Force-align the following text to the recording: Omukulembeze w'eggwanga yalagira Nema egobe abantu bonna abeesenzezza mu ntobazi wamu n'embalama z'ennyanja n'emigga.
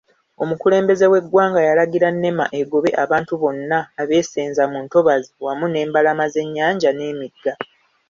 Omukulembeze 0.43 1.05
w'eggwanga 1.11 1.59
yalagira 1.67 2.07
Nema 2.13 2.45
egobe 2.59 2.89
abantu 3.03 3.33
bonna 3.41 3.79
abeesenzezza 4.01 4.63
mu 4.71 4.77
ntobazi 4.85 5.31
wamu 5.45 5.65
n'embalama 5.69 6.25
z'ennyanja 6.33 6.89
n'emigga. 6.93 7.53